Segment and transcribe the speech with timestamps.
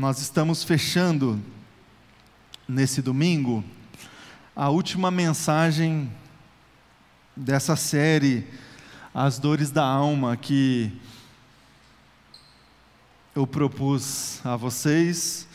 [0.00, 1.38] nós estamos fechando
[2.66, 3.62] nesse domingo
[4.56, 6.10] a última mensagem
[7.36, 8.46] dessa série
[9.12, 10.90] As Dores da Alma que
[13.36, 15.46] eu propus a vocês.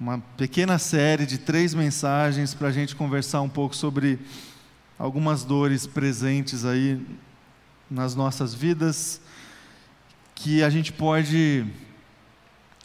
[0.00, 4.18] Uma pequena série de três mensagens para a gente conversar um pouco sobre
[4.98, 7.00] algumas dores presentes aí
[7.88, 9.20] nas nossas vidas
[10.34, 11.64] que a gente pode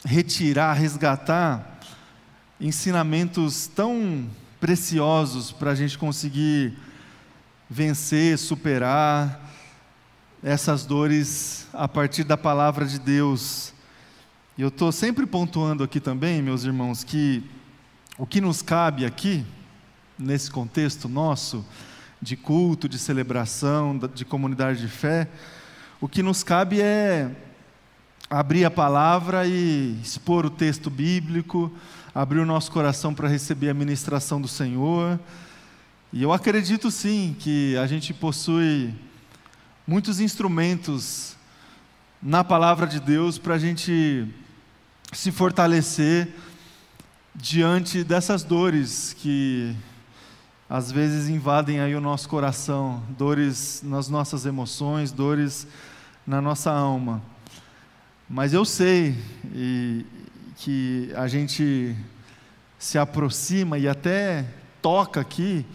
[0.05, 1.79] retirar, resgatar
[2.59, 4.27] ensinamentos tão
[4.59, 6.77] preciosos para a gente conseguir
[7.69, 9.45] vencer, superar
[10.41, 13.73] essas dores a partir da palavra de Deus.
[14.57, 17.43] E eu estou sempre pontuando aqui também, meus irmãos, que
[18.17, 19.45] o que nos cabe aqui,
[20.17, 21.63] nesse contexto nosso,
[22.19, 25.27] de culto, de celebração, de comunidade de fé,
[26.01, 27.29] o que nos cabe é
[28.29, 31.71] abrir a palavra e expor o texto bíblico,
[32.13, 35.19] abrir o nosso coração para receber a ministração do Senhor.
[36.11, 38.93] E eu acredito sim que a gente possui
[39.85, 41.35] muitos instrumentos
[42.21, 44.27] na palavra de Deus para a gente
[45.13, 46.27] se fortalecer
[47.33, 49.73] diante dessas dores que
[50.69, 55.65] às vezes invadem aí o nosso coração, dores nas nossas emoções, dores
[56.25, 57.21] na nossa alma.
[58.29, 59.15] Mas eu sei
[59.53, 60.05] e,
[60.57, 61.95] que a gente
[62.77, 64.45] se aproxima e até
[64.81, 65.65] toca aqui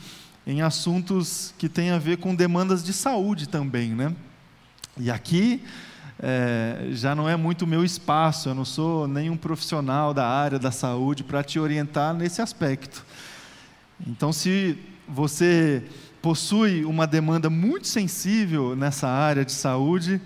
[0.47, 4.15] em assuntos que têm a ver com demandas de saúde também, né?
[4.99, 5.65] E aqui
[6.21, 10.71] é, já não é muito meu espaço, eu não sou nenhum profissional da área da
[10.71, 13.03] saúde para te orientar nesse aspecto.
[14.07, 15.83] Então, se você
[16.21, 20.21] possui uma demanda muito sensível nessa área de saúde,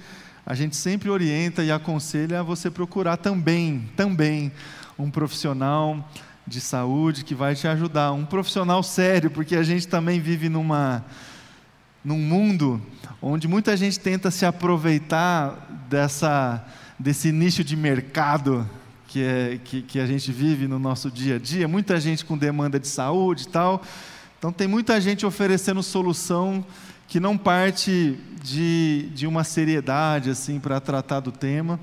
[0.46, 4.52] a gente sempre orienta e aconselha você procurar também, também
[4.96, 6.08] um profissional
[6.46, 11.04] de saúde que vai te ajudar, um profissional sério, porque a gente também vive numa
[12.04, 12.80] num mundo
[13.20, 16.64] onde muita gente tenta se aproveitar dessa
[16.96, 18.68] desse nicho de mercado
[19.08, 22.38] que, é, que, que a gente vive no nosso dia a dia, muita gente com
[22.38, 23.82] demanda de saúde e tal.
[24.38, 26.64] Então, tem muita gente oferecendo solução
[27.08, 31.78] que não parte de, de uma seriedade assim para tratar do tema.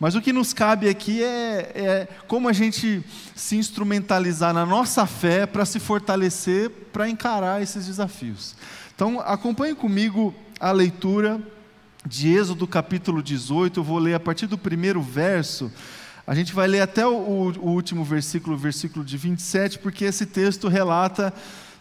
[0.00, 3.02] Mas o que nos cabe aqui é, é como a gente
[3.34, 8.54] se instrumentalizar na nossa fé para se fortalecer, para encarar esses desafios.
[8.94, 11.40] Então, acompanhe comigo a leitura
[12.06, 15.70] de Êxodo capítulo 18, eu vou ler a partir do primeiro verso.
[16.26, 20.68] A gente vai ler até o, o último versículo, versículo de 27, porque esse texto
[20.68, 21.34] relata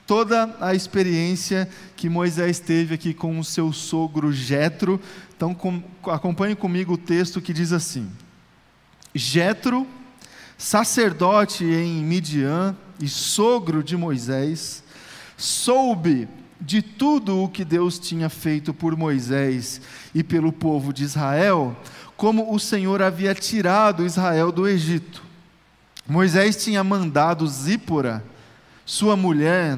[0.07, 5.00] toda a experiência que Moisés teve aqui com o seu sogro Jetro.
[5.35, 8.09] Então com, acompanhe comigo o texto que diz assim:
[9.13, 9.85] Jetro,
[10.57, 14.81] sacerdote em Midian e sogro de Moisés,
[15.35, 16.28] soube
[16.59, 19.81] de tudo o que Deus tinha feito por Moisés
[20.16, 21.75] e pelo povo de Israel,
[22.16, 25.22] como o Senhor havia tirado Israel do Egito.
[26.07, 28.23] Moisés tinha mandado Zípora,
[28.85, 29.78] sua mulher,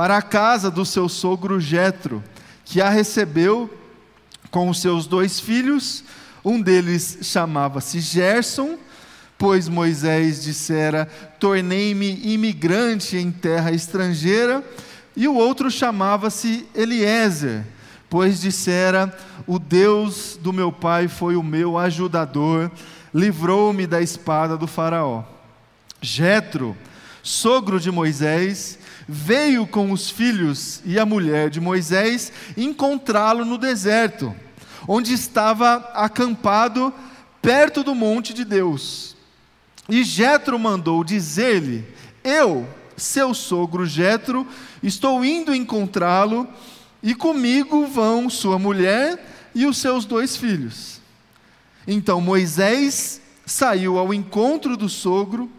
[0.00, 2.24] para a casa do seu sogro Jetro,
[2.64, 3.68] que a recebeu
[4.50, 6.02] com os seus dois filhos.
[6.42, 8.78] Um deles chamava-se Gerson,
[9.36, 11.06] pois Moisés dissera:
[11.38, 14.64] Tornei-me imigrante em terra estrangeira.
[15.14, 17.62] E o outro chamava-se Eliezer,
[18.08, 19.14] pois dissera:
[19.46, 22.70] O Deus do meu pai foi o meu ajudador,
[23.12, 25.24] livrou-me da espada do Faraó.
[26.00, 26.74] Jetro,
[27.22, 34.34] sogro de Moisés, veio com os filhos e a mulher de Moisés encontrá-lo no deserto,
[34.86, 36.92] onde estava acampado
[37.42, 39.16] perto do monte de Deus.
[39.88, 41.84] E Jetro mandou dizer-lhe:
[42.22, 44.46] Eu, seu sogro Jetro,
[44.82, 46.46] estou indo encontrá-lo,
[47.02, 51.00] e comigo vão sua mulher e os seus dois filhos.
[51.86, 55.50] Então Moisés saiu ao encontro do sogro,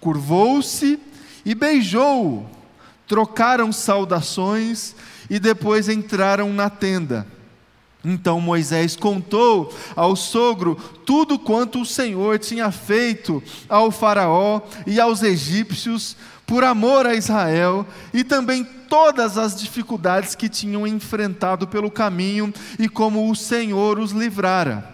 [0.00, 0.98] curvou-se
[1.44, 2.59] e beijou-o
[3.10, 4.94] trocaram saudações
[5.28, 7.26] e depois entraram na tenda.
[8.04, 15.24] Então Moisés contou ao sogro tudo quanto o Senhor tinha feito ao Faraó e aos
[15.24, 16.16] egípcios
[16.46, 17.84] por amor a Israel
[18.14, 24.12] e também todas as dificuldades que tinham enfrentado pelo caminho e como o Senhor os
[24.12, 24.88] livrara.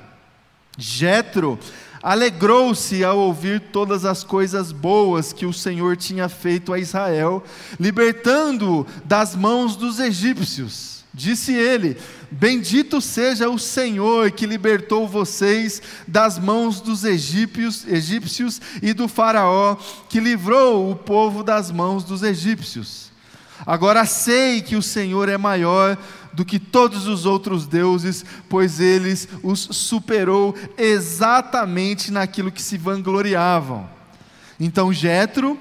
[0.78, 1.58] Jetro
[2.06, 7.42] alegrou-se ao ouvir todas as coisas boas que o Senhor tinha feito a Israel,
[7.80, 11.04] libertando-o das mãos dos egípcios.
[11.12, 11.96] Disse ele:
[12.30, 19.76] Bendito seja o Senhor que libertou vocês das mãos dos egípcios, egípcios e do Faraó,
[20.08, 23.10] que livrou o povo das mãos dos egípcios.
[23.66, 25.98] Agora sei que o Senhor é maior
[26.36, 33.88] do que todos os outros deuses, pois eles os superou exatamente naquilo que se vangloriavam.
[34.60, 35.58] Então Jetro,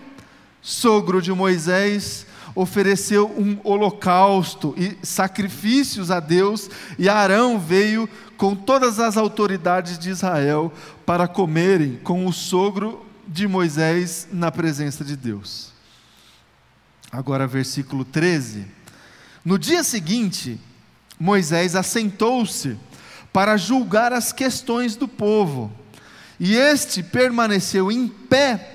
[0.61, 6.69] sogro de Moisés, ofereceu um holocausto e sacrifícios a Deus,
[6.99, 10.73] e Arão veio com todas as autoridades de Israel
[11.05, 15.71] para comerem com o sogro de Moisés na presença de Deus.
[17.09, 18.74] Agora, versículo 13.
[19.45, 20.59] No dia seguinte,
[21.19, 22.75] Moisés assentou-se
[23.31, 25.71] para julgar as questões do povo,
[26.39, 28.71] e este permaneceu em pé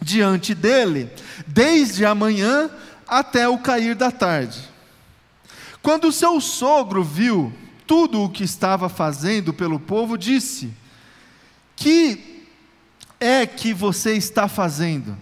[0.00, 1.10] diante dele,
[1.44, 2.70] desde a manhã
[3.08, 4.60] até o cair da tarde.
[5.82, 7.52] Quando seu sogro viu
[7.86, 10.72] tudo o que estava fazendo pelo povo, disse:
[11.74, 12.46] Que
[13.18, 15.16] é que você está fazendo?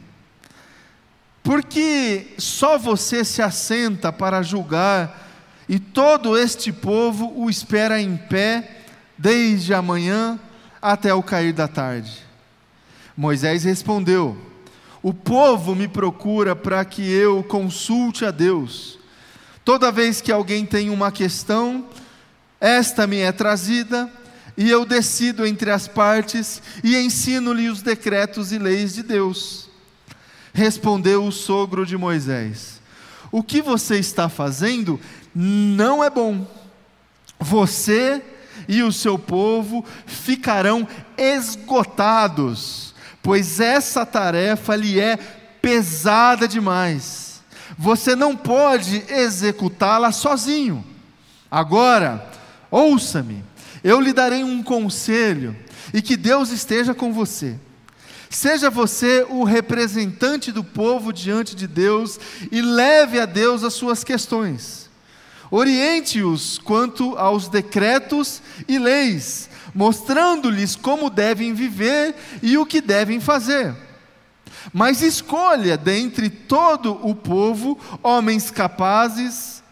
[1.48, 5.26] Porque só você se assenta para julgar,
[5.66, 8.82] e todo este povo o espera em pé,
[9.16, 10.38] desde a manhã
[10.82, 12.12] até o cair da tarde.
[13.16, 14.36] Moisés respondeu:
[15.02, 18.98] o povo me procura para que eu consulte a Deus.
[19.64, 21.86] Toda vez que alguém tem uma questão,
[22.60, 24.12] esta me é trazida,
[24.54, 29.67] e eu decido entre as partes e ensino-lhe os decretos e leis de Deus.
[30.58, 32.80] Respondeu o sogro de Moisés:
[33.30, 35.00] O que você está fazendo
[35.34, 36.46] não é bom.
[37.38, 38.22] Você
[38.66, 42.88] e o seu povo ficarão esgotados
[43.28, 45.18] pois essa tarefa lhe é
[45.60, 47.42] pesada demais.
[47.76, 50.82] Você não pode executá-la sozinho.
[51.50, 52.26] Agora,
[52.70, 53.44] ouça-me,
[53.84, 55.54] eu lhe darei um conselho
[55.92, 57.56] e que Deus esteja com você.
[58.30, 62.18] Seja você o representante do povo diante de Deus
[62.52, 64.88] e leve a Deus as suas questões.
[65.50, 73.74] Oriente-os quanto aos decretos e leis mostrando-lhes como devem viver e o que devem fazer.
[74.72, 79.62] Mas escolha dentre todo o povo homens capazes,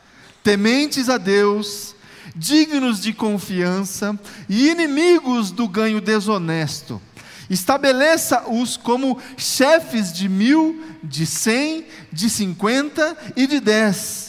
[0.42, 1.94] tementes a Deus,
[2.34, 4.18] dignos de confiança
[4.48, 7.00] e inimigos do ganho desonesto.
[7.48, 14.26] Estabeleça-os como chefes de mil, de cem, de cinquenta e de dez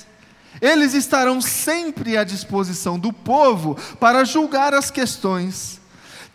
[0.62, 5.80] eles estarão sempre à disposição do povo para julgar as questões.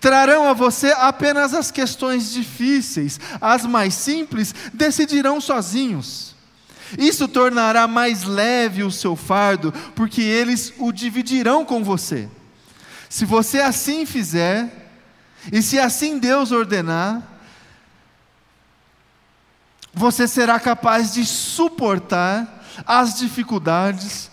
[0.00, 6.34] Trarão a você apenas as questões difíceis, as mais simples decidirão sozinhos.
[6.99, 12.29] Isso tornará mais leve o seu fardo, porque eles o dividirão com você.
[13.08, 14.81] Se você assim fizer,
[15.50, 17.23] e se assim Deus ordenar,
[19.93, 24.31] você será capaz de suportar as dificuldades,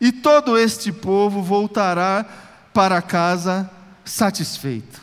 [0.00, 2.24] e todo este povo voltará
[2.72, 3.70] para casa
[4.04, 5.00] satisfeito.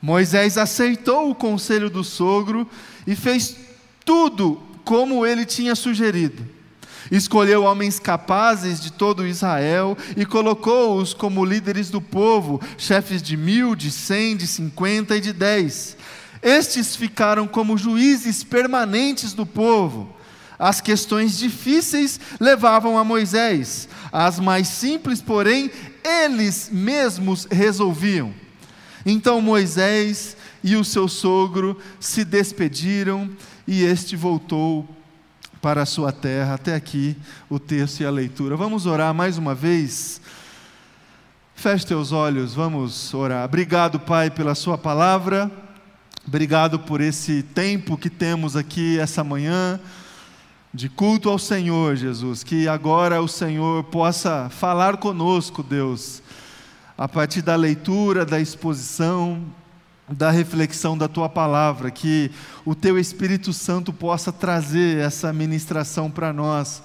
[0.00, 2.68] Moisés aceitou o conselho do sogro
[3.06, 3.56] e fez
[4.04, 6.53] tudo como ele tinha sugerido.
[7.10, 13.74] Escolheu homens capazes de todo Israel e colocou-os como líderes do povo, chefes de mil,
[13.74, 15.96] de cem, de cinquenta e de dez.
[16.42, 20.14] Estes ficaram como juízes permanentes do povo.
[20.58, 25.70] As questões difíceis levavam a Moisés, as mais simples, porém,
[26.04, 28.32] eles mesmos resolviam.
[29.04, 33.30] Então Moisés e o seu sogro se despediram
[33.66, 34.88] e este voltou
[35.64, 36.56] para a sua terra.
[36.56, 37.16] Até aqui
[37.48, 38.54] o texto e a leitura.
[38.54, 40.20] Vamos orar mais uma vez.
[41.54, 43.46] Feche teus olhos, vamos orar.
[43.46, 45.50] Obrigado, Pai, pela Sua palavra.
[46.28, 49.80] Obrigado por esse tempo que temos aqui essa manhã
[50.72, 56.22] de culto ao Senhor, Jesus, que agora o Senhor possa falar conosco, Deus,
[56.98, 59.42] a partir da leitura, da exposição,
[60.08, 62.30] da reflexão da tua palavra, que
[62.64, 66.82] o teu Espírito Santo possa trazer essa ministração para nós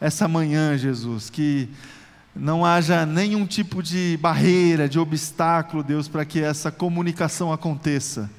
[0.00, 1.68] essa manhã, Jesus, que
[2.34, 8.30] não haja nenhum tipo de barreira, de obstáculo, Deus, para que essa comunicação aconteça.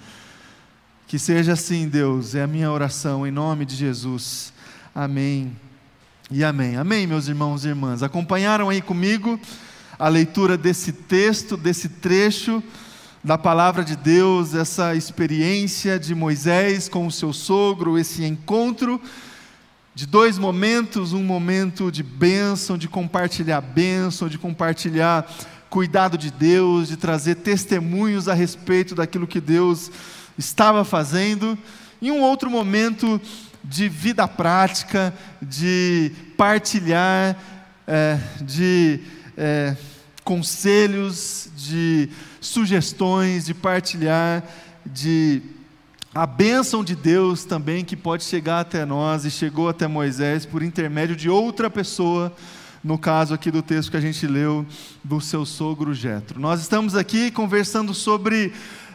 [1.07, 4.53] Que seja assim, Deus, é a minha oração, em nome de Jesus.
[4.93, 5.55] Amém
[6.29, 6.75] e amém.
[6.75, 8.03] Amém, meus irmãos e irmãs.
[8.03, 9.39] Acompanharam aí comigo
[9.98, 12.62] a leitura desse texto, desse trecho
[13.27, 19.01] da palavra de Deus, essa experiência de Moisés com o seu sogro, esse encontro
[19.93, 25.29] de dois momentos: um momento de bênção, de compartilhar bênção, de compartilhar
[25.69, 29.91] cuidado de Deus, de trazer testemunhos a respeito daquilo que Deus
[30.38, 31.57] estava fazendo,
[32.01, 33.19] e um outro momento
[33.62, 37.38] de vida prática, de partilhar,
[37.86, 39.01] é, de
[39.36, 39.75] é,
[40.24, 42.10] conselhos, de
[42.48, 44.44] sugestões, de partilhar,
[44.86, 45.42] de
[46.13, 50.63] a bênção de Deus também que pode chegar até nós e chegou até Moisés por
[50.63, 52.36] intermédio de outra pessoa,
[52.84, 54.66] no caso aqui do texto que a gente leu
[55.04, 56.39] do seu sogro Jetro.
[56.39, 58.51] Nós estamos aqui conversando sobre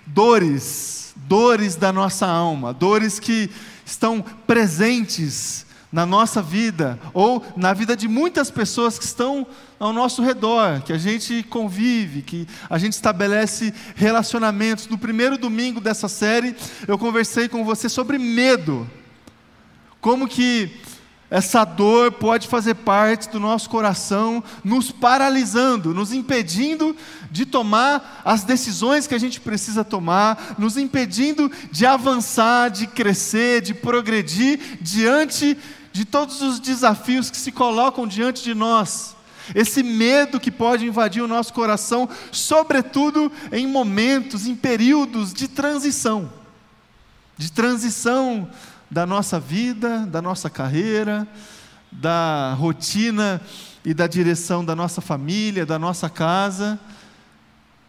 [0.06, 3.48] dores, dores da nossa alma, dores que
[3.84, 9.46] estão presentes na nossa vida ou na vida de muitas pessoas que estão
[9.78, 14.88] ao nosso redor, que a gente convive, que a gente estabelece relacionamentos.
[14.88, 16.56] No primeiro domingo dessa série,
[16.88, 18.88] eu conversei com você sobre medo.
[20.00, 20.80] Como que
[21.32, 26.94] essa dor pode fazer parte do nosso coração, nos paralisando, nos impedindo
[27.30, 33.62] de tomar as decisões que a gente precisa tomar, nos impedindo de avançar, de crescer,
[33.62, 39.14] de progredir diante de todos os desafios que se colocam diante de nós.
[39.54, 46.30] Esse medo que pode invadir o nosso coração, sobretudo em momentos, em períodos de transição
[47.42, 48.48] de transição
[48.90, 51.26] da nossa vida, da nossa carreira,
[51.90, 53.40] da rotina
[53.84, 56.78] e da direção da nossa família, da nossa casa.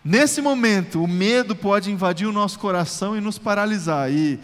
[0.04, 4.12] Nesse momento, o medo pode invadir o nosso coração e nos paralisar.
[4.12, 4.40] E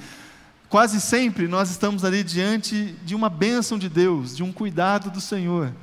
[0.69, 5.19] quase sempre nós estamos ali diante de uma bênção de Deus, de um cuidado do
[5.19, 5.73] Senhor.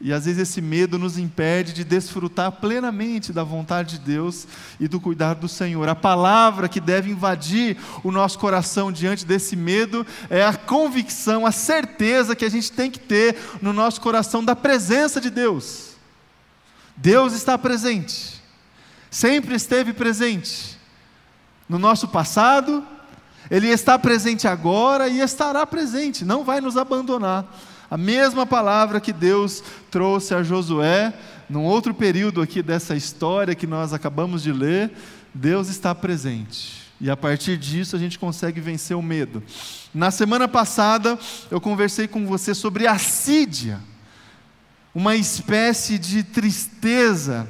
[0.00, 4.46] E às vezes esse medo nos impede de desfrutar plenamente da vontade de Deus
[4.78, 5.88] e do cuidado do Senhor.
[5.88, 11.52] A palavra que deve invadir o nosso coração diante desse medo é a convicção, a
[11.52, 15.94] certeza que a gente tem que ter no nosso coração da presença de Deus.
[16.96, 18.42] Deus está presente,
[19.10, 20.78] sempre esteve presente
[21.66, 22.86] no nosso passado,
[23.50, 27.44] Ele está presente agora e estará presente, não vai nos abandonar.
[27.90, 31.12] A mesma palavra que Deus trouxe a Josué,
[31.48, 34.90] num outro período aqui dessa história que nós acabamos de ler,
[35.34, 36.82] Deus está presente.
[37.00, 39.42] E a partir disso a gente consegue vencer o medo.
[39.92, 41.18] Na semana passada
[41.50, 43.78] eu conversei com você sobre assídia,
[44.94, 47.48] uma espécie de tristeza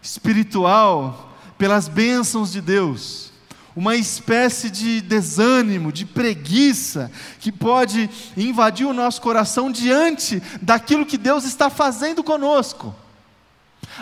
[0.00, 3.31] espiritual pelas bênçãos de Deus
[3.74, 7.10] uma espécie de desânimo, de preguiça,
[7.40, 12.94] que pode invadir o nosso coração diante daquilo que Deus está fazendo conosco.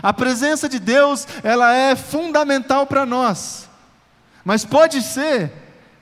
[0.02, 3.68] A presença de Deus, ela é fundamental para nós.
[4.44, 5.52] Mas pode ser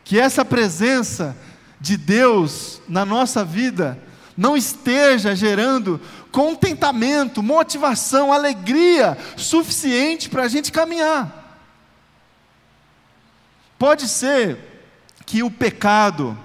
[0.05, 1.37] que essa presença
[1.81, 3.99] de Deus na nossa vida
[4.37, 11.38] não esteja gerando contentamento, motivação, alegria suficiente para a gente caminhar.
[13.79, 14.59] Pode ser
[15.25, 16.37] que o pecado,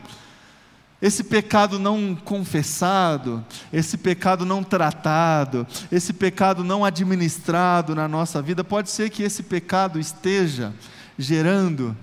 [1.01, 8.63] esse pecado não confessado, esse pecado não tratado, esse pecado não administrado na nossa vida,
[8.63, 10.73] pode ser que esse pecado esteja
[11.17, 11.97] gerando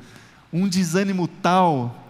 [0.53, 2.09] um desânimo tal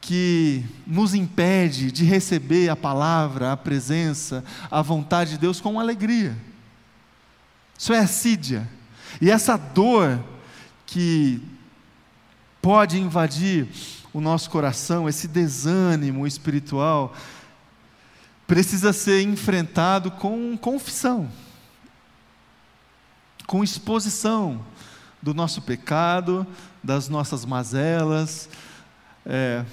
[0.00, 6.36] que nos impede de receber a palavra, a presença, a vontade de Deus com alegria.
[7.78, 8.68] Isso é assídia.
[9.20, 10.22] E essa dor
[10.84, 11.40] que
[12.62, 13.68] pode invadir
[14.12, 17.12] o nosso coração, esse desânimo espiritual,
[18.46, 21.28] precisa ser enfrentado com confissão,
[23.46, 24.64] com exposição
[25.20, 26.46] do nosso pecado,
[26.82, 28.48] das nossas mazelas,
[29.26, 29.64] é,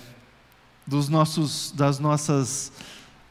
[0.86, 2.72] dos nossos, das nossas,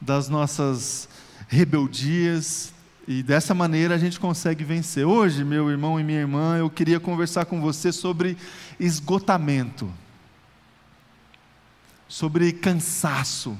[0.00, 1.08] das nossas
[1.48, 2.72] rebeldias,
[3.10, 5.06] e dessa maneira a gente consegue vencer.
[5.06, 8.36] Hoje, meu irmão e minha irmã, eu queria conversar com você sobre
[8.78, 9.92] esgotamento,
[12.08, 13.58] sobre cansaço.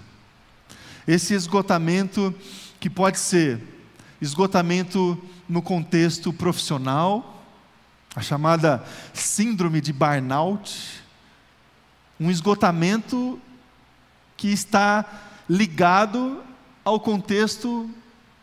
[1.07, 2.35] Esse esgotamento
[2.81, 3.63] que pode ser
[4.21, 7.45] esgotamento no contexto profissional,
[8.15, 11.03] a chamada síndrome de burnout,
[12.19, 13.41] um esgotamento
[14.37, 15.05] que está
[15.49, 16.43] ligado
[16.85, 17.89] ao contexto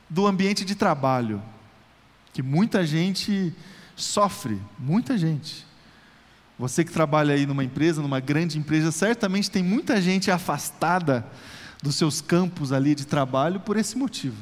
[0.10, 1.42] do ambiente de trabalho,
[2.34, 3.54] que muita gente
[3.96, 5.66] sofre, muita gente.
[6.58, 11.26] Você que trabalha aí numa empresa, numa grande empresa, certamente tem muita gente afastada
[11.82, 14.38] dos seus campos ali de trabalho por esse motivo.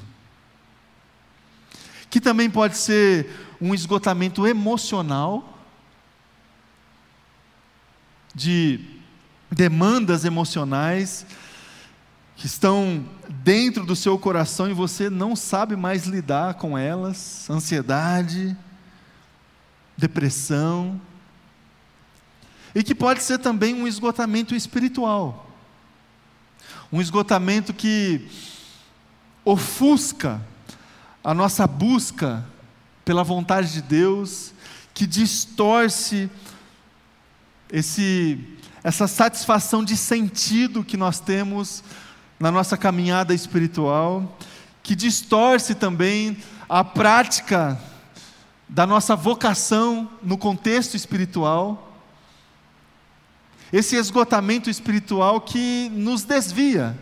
[2.09, 3.29] Que também pode ser
[3.59, 5.49] um esgotamento emocional,
[8.35, 8.79] de
[9.51, 11.25] demandas emocionais
[12.35, 18.55] que estão dentro do seu coração e você não sabe mais lidar com elas ansiedade,
[19.97, 20.99] depressão.
[22.75, 25.49] E que pode ser também um esgotamento espiritual.
[26.91, 28.27] Um esgotamento que
[29.45, 30.41] ofusca
[31.23, 32.45] a nossa busca
[33.05, 34.53] pela vontade de Deus,
[34.93, 36.29] que distorce
[37.69, 38.39] esse,
[38.83, 41.83] essa satisfação de sentido que nós temos
[42.39, 44.37] na nossa caminhada espiritual,
[44.81, 46.37] que distorce também
[46.67, 47.79] a prática
[48.67, 51.92] da nossa vocação no contexto espiritual.
[53.73, 56.95] Esse esgotamento espiritual que nos desvia,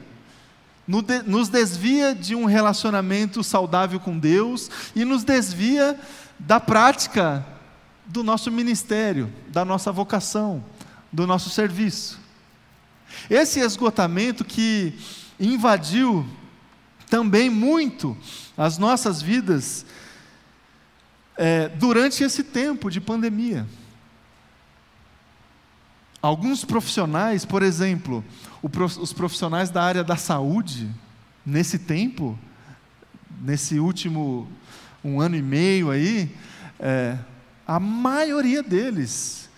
[1.28, 6.00] nos desvia de um relacionamento saudável com Deus e nos desvia
[6.40, 7.46] da prática
[8.06, 10.64] do nosso ministério, da nossa vocação,
[11.12, 12.18] do nosso serviço.
[13.30, 14.94] Esse esgotamento que
[15.38, 16.26] invadiu
[17.10, 18.18] também muito
[18.58, 19.86] as nossas vidas
[21.36, 23.68] é, durante esse tempo de pandemia.
[26.22, 28.24] Alguns profissionais, por exemplo,
[28.62, 30.88] os profissionais da área da saúde,
[31.44, 32.38] nesse tempo,
[33.42, 34.48] nesse último
[35.04, 36.32] um ano e meio aí,
[36.80, 37.18] é,
[37.66, 39.50] a maioria deles,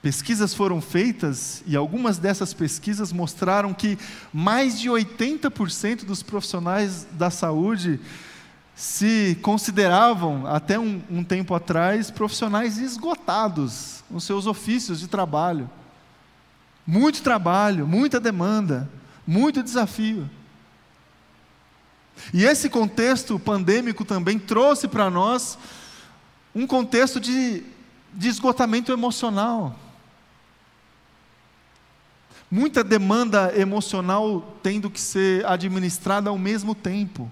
[0.00, 3.98] pesquisas foram feitas e algumas dessas pesquisas mostraram que
[4.32, 7.98] mais de 80% dos profissionais da saúde
[8.78, 15.68] se consideravam, até um, um tempo atrás, profissionais esgotados nos seus ofícios de trabalho.
[16.86, 18.88] Muito trabalho, muita demanda,
[19.26, 20.30] muito desafio.
[22.32, 25.58] E esse contexto pandêmico também trouxe para nós
[26.54, 27.64] um contexto de,
[28.14, 29.76] de esgotamento emocional.
[32.48, 37.28] Muita demanda emocional tendo que ser administrada ao mesmo tempo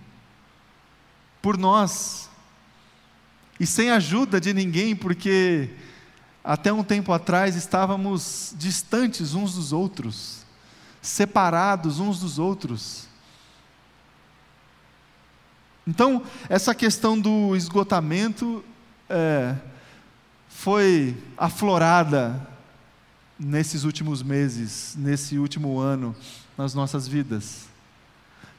[1.47, 2.29] por nós.
[3.61, 5.71] E sem ajuda de ninguém, porque
[6.43, 10.45] até um tempo atrás estávamos distantes uns dos outros,
[11.00, 13.06] separados uns dos outros.
[15.87, 18.65] Então, essa questão do esgotamento
[19.09, 19.54] é,
[20.49, 22.45] foi aflorada
[23.39, 26.13] nesses últimos meses, nesse último ano,
[26.59, 27.67] nas nossas vidas.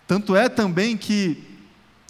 [0.07, 1.56] Tanto é também que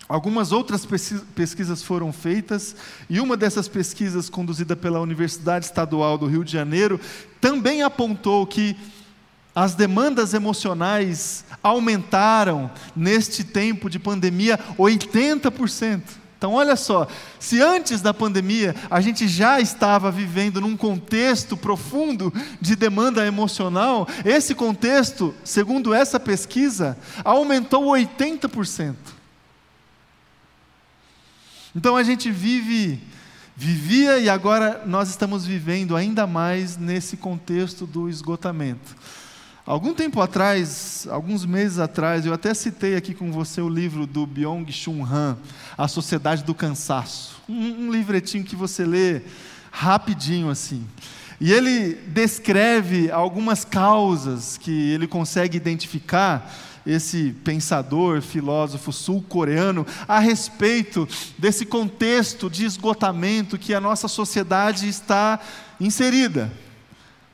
[0.10, 0.88] Algumas outras
[1.36, 2.76] pesquisas foram feitas,
[3.10, 6.98] e uma dessas pesquisas, conduzida pela Universidade Estadual do Rio de Janeiro,
[7.42, 8.78] também apontou que
[9.54, 16.02] as demandas emocionais aumentaram neste tempo de pandemia 80%.
[16.38, 17.08] Então, olha só,
[17.40, 24.08] se antes da pandemia a gente já estava vivendo num contexto profundo de demanda emocional,
[24.24, 28.96] esse contexto, segundo essa pesquisa, aumentou 80%.
[31.78, 33.00] Então a gente vive,
[33.56, 38.96] vivia e agora nós estamos vivendo ainda mais nesse contexto do esgotamento.
[39.64, 44.26] Algum tempo atrás, alguns meses atrás, eu até citei aqui com você o livro do
[44.26, 45.38] Byung-Chun Han,
[45.78, 47.40] A Sociedade do Cansaço.
[47.48, 49.22] Um, um livretinho que você lê
[49.70, 50.84] rapidinho assim.
[51.40, 56.52] E ele descreve algumas causas que ele consegue identificar
[56.88, 65.38] esse pensador, filósofo sul-coreano, a respeito desse contexto de esgotamento que a nossa sociedade está
[65.80, 66.50] inserida.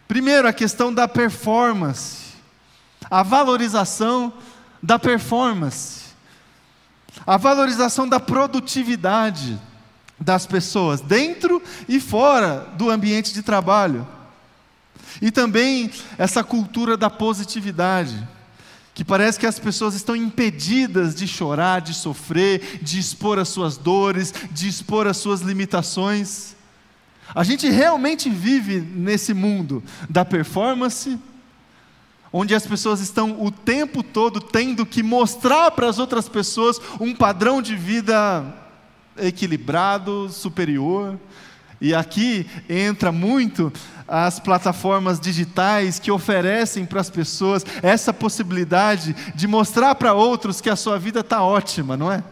[0.07, 2.33] Primeiro, a questão da performance,
[3.09, 4.33] a valorização
[4.81, 6.05] da performance,
[7.25, 9.61] a valorização da produtividade
[10.19, 14.07] das pessoas, dentro e fora do ambiente de trabalho.
[15.21, 18.27] E também essa cultura da positividade
[18.93, 23.75] que parece que as pessoas estão impedidas de chorar, de sofrer, de expor as suas
[23.75, 26.56] dores, de expor as suas limitações.
[27.34, 31.17] A gente realmente vive nesse mundo da performance,
[32.32, 37.15] onde as pessoas estão o tempo todo tendo que mostrar para as outras pessoas um
[37.15, 38.45] padrão de vida
[39.17, 41.19] equilibrado, superior.
[41.84, 43.69] E aqui entra muito
[44.08, 50.69] as plataformas digitais que oferecem para as pessoas essa possibilidade de mostrar para outros que
[50.69, 52.24] a sua vida está ótima, não é?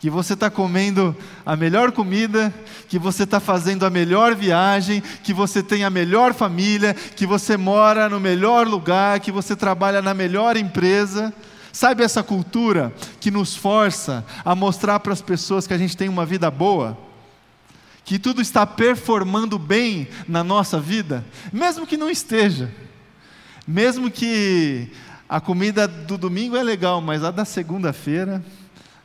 [0.00, 2.50] Que você está comendo a melhor comida,
[2.88, 7.58] que você está fazendo a melhor viagem, que você tem a melhor família, que você
[7.58, 11.30] mora no melhor lugar, que você trabalha na melhor empresa.
[11.74, 16.08] Sabe essa cultura que nos força a mostrar para as pessoas que a gente tem
[16.08, 17.07] uma vida boa?
[18.08, 22.72] Que tudo está performando bem na nossa vida, mesmo que não esteja,
[23.66, 24.90] mesmo que
[25.28, 28.42] a comida do domingo é legal, mas a da segunda-feira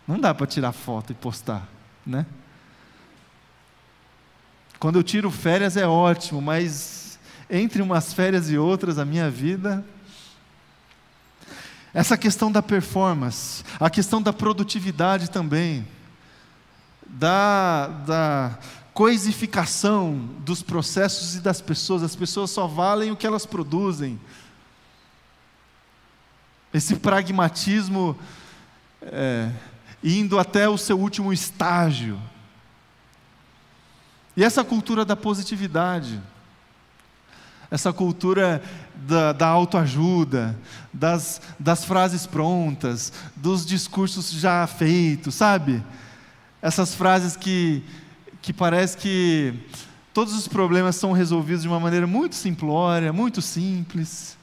[0.07, 1.67] não dá para tirar foto e postar,
[2.05, 2.25] né?
[4.79, 9.83] Quando eu tiro férias é ótimo, mas entre umas férias e outras, a minha vida.
[11.93, 15.85] Essa questão da performance, a questão da produtividade também,
[17.05, 18.59] da, da
[18.93, 24.19] coisificação dos processos e das pessoas, as pessoas só valem o que elas produzem.
[26.73, 28.17] Esse pragmatismo
[29.01, 29.51] é,
[30.03, 32.19] indo até o seu último estágio.
[34.35, 36.21] E essa cultura da positividade,
[37.69, 38.61] essa cultura
[38.95, 40.57] da, da autoajuda,
[40.91, 45.83] das, das frases prontas, dos discursos já feitos, sabe?
[46.61, 47.83] Essas frases que,
[48.43, 49.55] que parece que
[50.13, 54.37] todos os problemas são resolvidos de uma maneira muito simplória, muito simples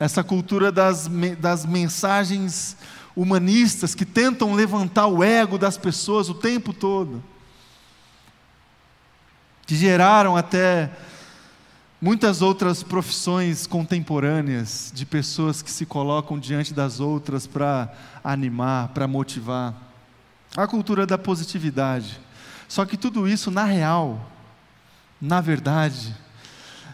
[0.00, 2.74] essa cultura das, das mensagens
[3.14, 7.22] humanistas que tentam levantar o ego das pessoas o tempo todo,
[9.66, 10.90] que geraram até
[12.00, 17.92] muitas outras profissões contemporâneas de pessoas que se colocam diante das outras para
[18.24, 19.89] animar, para motivar.
[20.56, 22.20] A cultura da positividade.
[22.68, 24.30] Só que tudo isso, na real,
[25.20, 26.14] na verdade,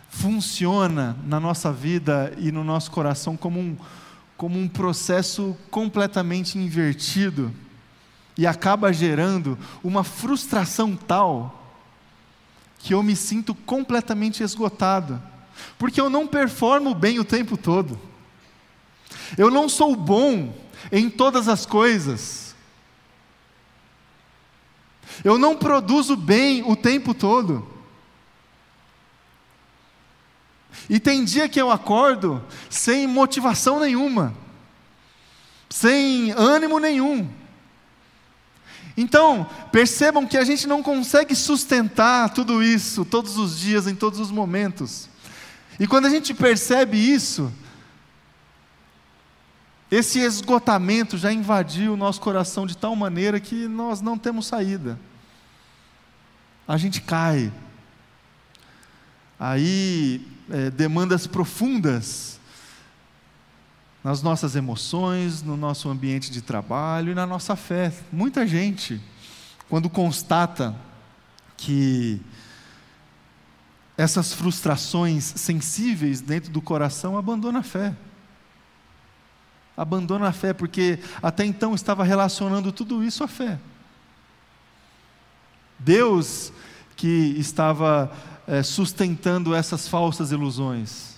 [0.09, 3.77] funciona na nossa vida e no nosso coração como um,
[4.37, 7.53] como um processo completamente invertido
[8.37, 11.63] e acaba gerando uma frustração tal
[12.79, 15.21] que eu me sinto completamente esgotado,
[15.79, 17.99] porque eu não performo bem o tempo todo,
[19.37, 20.55] eu não sou bom
[20.93, 22.46] em todas as coisas,
[25.25, 27.67] eu não produzo bem o tempo todo.
[30.89, 34.35] E tem dia que eu acordo sem motivação nenhuma,
[35.69, 37.29] sem ânimo nenhum.
[38.97, 44.19] Então, percebam que a gente não consegue sustentar tudo isso todos os dias, em todos
[44.19, 45.09] os momentos.
[45.79, 47.53] E quando a gente percebe isso,
[49.91, 54.99] esse esgotamento já invadiu o nosso coração de tal maneira que nós não temos saída.
[56.67, 57.53] A gente cai.
[59.39, 62.41] Aí é, demandas profundas
[64.03, 67.93] nas nossas emoções, no nosso ambiente de trabalho e na nossa fé.
[68.13, 69.01] Muita gente,
[69.69, 70.75] quando constata
[71.57, 72.21] que
[73.97, 77.95] essas frustrações sensíveis dentro do coração, abandona a fé.
[79.77, 83.59] Abandona a fé, porque até então estava relacionando tudo isso à fé.
[85.79, 86.53] Deus
[86.97, 88.11] que estava
[88.47, 91.17] é, sustentando essas falsas ilusões.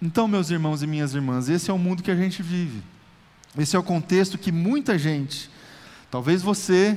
[0.00, 2.82] Então, meus irmãos e minhas irmãs, esse é o mundo que a gente vive.
[3.56, 5.50] Esse é o contexto que muita gente,
[6.10, 6.96] talvez você,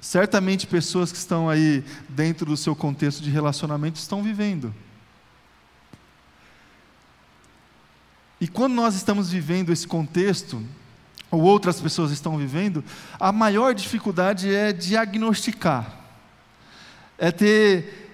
[0.00, 4.72] certamente pessoas que estão aí dentro do seu contexto de relacionamento estão vivendo.
[8.40, 10.62] E quando nós estamos vivendo esse contexto,
[11.30, 12.82] ou outras pessoas estão vivendo,
[13.18, 16.00] a maior dificuldade é diagnosticar
[17.20, 18.08] é ter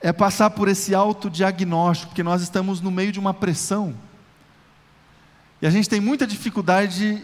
[0.00, 3.94] é passar por esse autodiagnóstico, porque nós estamos no meio de uma pressão.
[5.60, 7.22] E a gente tem muita dificuldade de,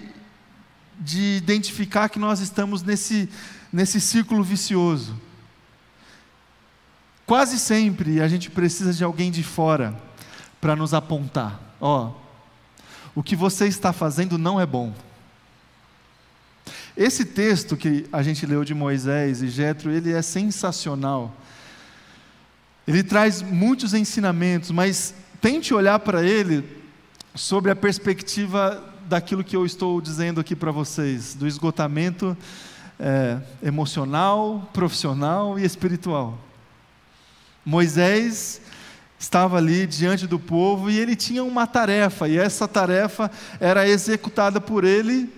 [0.99, 3.29] de identificar que nós estamos nesse,
[3.73, 5.19] nesse círculo vicioso.
[7.27, 9.97] Quase sempre a gente precisa de alguém de fora
[10.61, 12.13] para nos apontar: ó,
[13.13, 14.95] o que você está fazendo não é bom.
[16.97, 21.35] Esse texto que a gente leu de Moisés e Jetro, ele é sensacional.
[22.87, 26.65] Ele traz muitos ensinamentos, mas tente olhar para ele
[27.35, 32.37] sobre a perspectiva daquilo que eu estou dizendo aqui para vocês, do esgotamento
[33.01, 36.39] é, emocional, profissional e espiritual.
[37.65, 38.61] Moisés
[39.23, 43.31] estava ali diante do povo e ele tinha uma tarefa, e essa tarefa
[43.61, 45.33] era executada por ele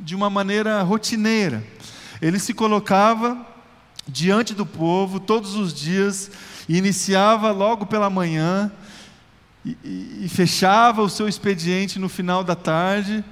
[0.00, 1.62] de uma maneira rotineira.
[2.22, 3.46] Ele se colocava
[4.06, 6.30] diante do povo todos os dias,
[6.66, 8.72] iniciava logo pela manhã
[9.62, 13.22] e, e, e fechava o seu expediente no final da tarde,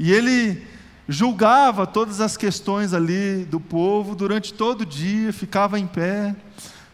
[0.00, 0.66] e ele
[1.08, 6.34] julgava todas as questões ali do povo durante todo o dia, ficava em pé,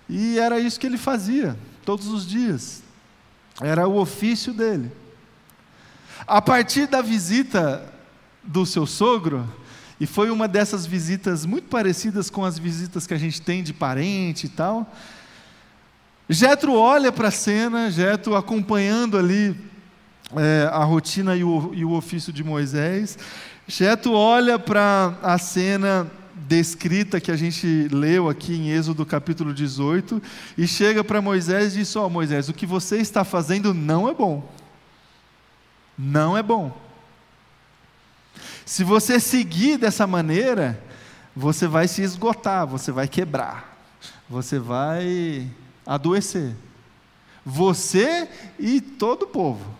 [0.07, 1.57] e era isso que ele fazia
[1.90, 2.85] todos os dias.
[3.61, 4.92] Era o ofício dele.
[6.24, 7.92] A partir da visita
[8.44, 9.44] do seu sogro,
[9.98, 13.72] e foi uma dessas visitas muito parecidas com as visitas que a gente tem de
[13.72, 14.88] parente e tal.
[16.29, 19.57] Jetro olha para a cena, Jetro acompanhando ali
[20.37, 23.18] é, a rotina e o, e o ofício de Moisés.
[23.66, 26.09] Jetro olha para a cena
[26.46, 30.22] descrita que a gente leu aqui em Êxodo capítulo 18
[30.57, 34.09] e chega para Moisés e diz: Ó oh, Moisés, o que você está fazendo não
[34.09, 34.50] é bom.
[35.98, 36.76] Não é bom.
[38.64, 40.83] Se você seguir dessa maneira,
[41.35, 43.76] você vai se esgotar, você vai quebrar,
[44.29, 45.50] você vai
[45.85, 46.55] adoecer.
[47.44, 49.79] Você e todo o povo.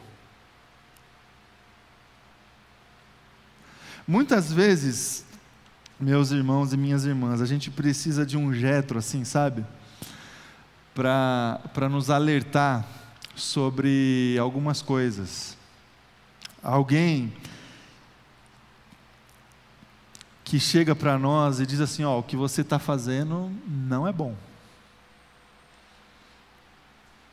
[4.07, 5.25] Muitas vezes,
[6.01, 9.65] meus irmãos e minhas irmãs, a gente precisa de um jetro assim, sabe?
[10.95, 12.87] Para nos alertar
[13.35, 15.57] sobre algumas coisas.
[16.63, 17.33] Alguém
[20.43, 24.13] que chega para nós e diz assim: Ó, o que você está fazendo não é
[24.13, 24.35] bom.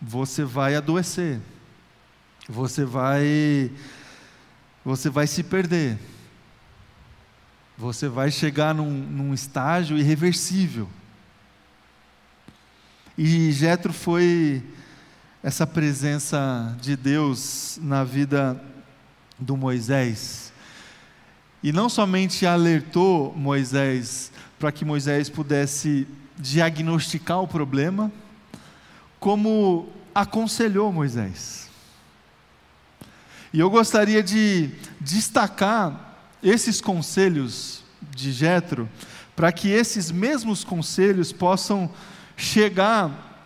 [0.01, 1.39] Você vai adoecer.
[2.47, 3.71] Você vai.
[4.85, 5.97] Você vai se perder.
[7.77, 10.89] Você vai chegar num, num estágio irreversível.
[13.17, 14.63] E Jetro foi
[15.43, 18.59] essa presença de Deus na vida
[19.37, 20.51] do Moisés
[21.61, 28.11] e não somente alertou Moisés para que Moisés pudesse diagnosticar o problema,
[29.19, 31.69] como aconselhou Moisés.
[33.51, 34.69] E eu gostaria de
[35.01, 36.06] destacar
[36.41, 37.83] esses conselhos
[38.15, 38.89] de Jetro,
[39.35, 41.89] para que esses mesmos conselhos possam
[42.35, 43.45] chegar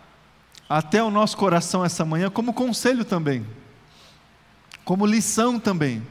[0.68, 3.46] até o nosso coração essa manhã como conselho também,
[4.84, 6.02] como lição também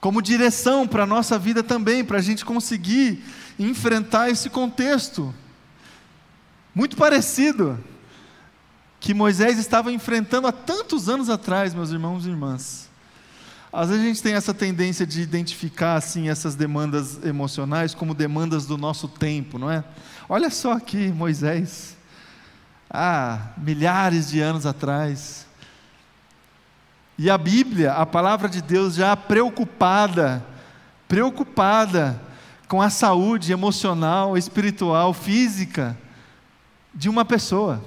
[0.00, 3.22] como direção para a nossa vida também, para a gente conseguir
[3.58, 5.34] enfrentar esse contexto.
[6.74, 7.78] Muito parecido
[8.98, 12.89] que Moisés estava enfrentando há tantos anos atrás, meus irmãos e irmãs.
[13.72, 18.66] Às vezes a gente tem essa tendência de identificar assim essas demandas emocionais como demandas
[18.66, 19.84] do nosso tempo, não é?
[20.28, 21.96] Olha só aqui Moisés,
[22.90, 25.46] há milhares de anos atrás,
[27.22, 30.42] e a Bíblia, a palavra de Deus, já preocupada,
[31.06, 32.18] preocupada
[32.66, 35.98] com a saúde emocional, espiritual, física
[36.94, 37.84] de uma pessoa.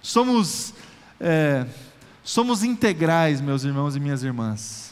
[0.00, 0.72] Somos,
[1.18, 1.66] é,
[2.28, 4.90] somos integrais, meus irmãos e minhas irmãs.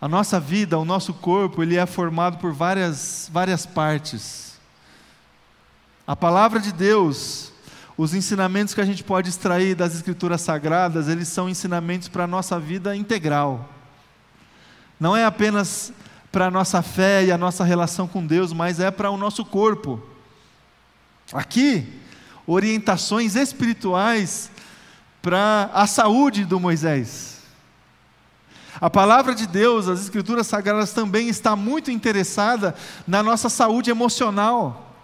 [0.00, 4.56] A nossa vida, o nosso corpo, ele é formado por várias, várias partes.
[6.06, 7.52] A palavra de Deus,
[7.96, 12.28] os ensinamentos que a gente pode extrair das Escrituras Sagradas, eles são ensinamentos para a
[12.28, 13.68] nossa vida integral.
[15.00, 15.92] Não é apenas
[16.30, 19.44] para a nossa fé e a nossa relação com Deus, mas é para o nosso
[19.44, 20.00] corpo.
[21.32, 22.00] Aqui,
[22.46, 24.52] orientações espirituais
[25.22, 27.38] para a saúde do Moisés.
[28.80, 32.74] A palavra de Deus, as Escrituras Sagradas também está muito interessada
[33.06, 34.94] na nossa saúde emocional.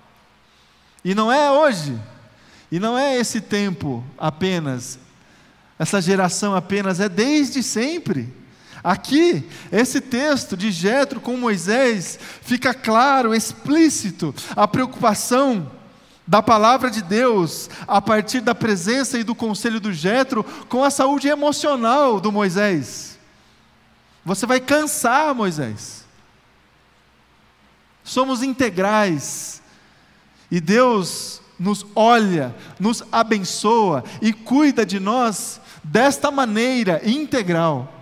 [1.05, 2.01] E não é hoje,
[2.71, 4.99] e não é esse tempo apenas,
[5.79, 8.33] essa geração apenas, é desde sempre.
[8.83, 15.71] Aqui, esse texto de Jetro com Moisés, fica claro, explícito, a preocupação
[16.27, 20.91] da palavra de Deus, a partir da presença e do conselho do Jetro, com a
[20.91, 23.19] saúde emocional do Moisés.
[24.25, 26.05] Você vai cansar, Moisés.
[28.03, 29.63] Somos integrais.
[30.51, 37.93] E Deus nos olha, nos abençoa e cuida de nós desta maneira integral.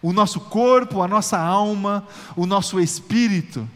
[0.00, 3.68] O nosso corpo, a nossa alma, o nosso espírito.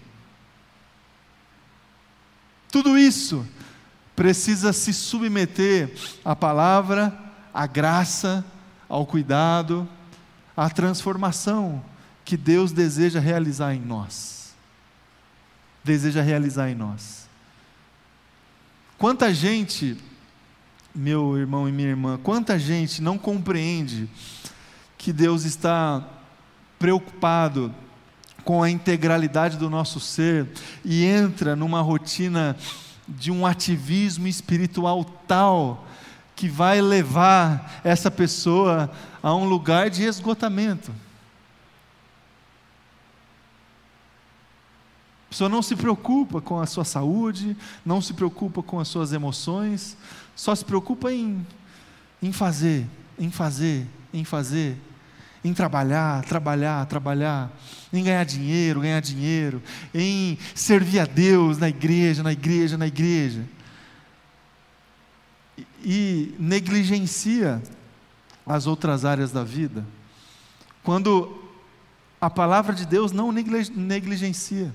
[2.70, 3.46] Tudo isso
[4.14, 5.92] precisa se submeter
[6.24, 7.16] à palavra,
[7.52, 8.44] à graça,
[8.88, 9.88] ao cuidado,
[10.56, 11.82] à transformação
[12.24, 14.54] que Deus deseja realizar em nós.
[15.82, 17.28] Deseja realizar em nós.
[18.98, 19.96] Quanta gente,
[20.94, 24.08] meu irmão e minha irmã, quanta gente não compreende
[24.98, 26.06] que Deus está
[26.78, 27.74] preocupado
[28.50, 30.44] com a integralidade do nosso ser
[30.84, 32.56] e entra numa rotina
[33.06, 35.86] de um ativismo espiritual tal
[36.34, 38.90] que vai levar essa pessoa
[39.22, 40.90] a um lugar de esgotamento.
[45.26, 49.12] A pessoa não se preocupa com a sua saúde, não se preocupa com as suas
[49.12, 49.96] emoções,
[50.34, 51.46] só se preocupa em,
[52.20, 52.84] em fazer,
[53.16, 54.76] em fazer, em fazer,
[55.42, 57.50] em trabalhar, trabalhar, trabalhar,
[57.92, 59.62] em ganhar dinheiro, ganhar dinheiro,
[59.94, 63.44] em servir a Deus na igreja, na igreja, na igreja.
[65.82, 67.62] e negligencia
[68.46, 69.86] as outras áreas da vida,
[70.82, 71.40] quando
[72.20, 74.74] a palavra de Deus não negligencia.